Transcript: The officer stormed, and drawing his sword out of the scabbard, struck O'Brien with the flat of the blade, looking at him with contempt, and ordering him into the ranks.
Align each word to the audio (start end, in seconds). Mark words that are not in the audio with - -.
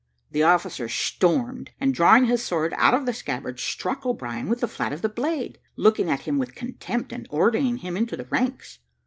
The 0.31 0.41
officer 0.41 0.89
stormed, 0.89 1.69
and 1.79 1.93
drawing 1.93 2.25
his 2.25 2.43
sword 2.43 2.73
out 2.75 2.95
of 2.95 3.05
the 3.05 3.13
scabbard, 3.13 3.59
struck 3.59 4.03
O'Brien 4.03 4.49
with 4.49 4.59
the 4.61 4.67
flat 4.67 4.93
of 4.93 5.03
the 5.03 5.09
blade, 5.09 5.59
looking 5.75 6.09
at 6.09 6.21
him 6.21 6.39
with 6.39 6.55
contempt, 6.55 7.13
and 7.13 7.27
ordering 7.29 7.77
him 7.77 7.95
into 7.95 8.17
the 8.17 8.25
ranks. 8.25 8.79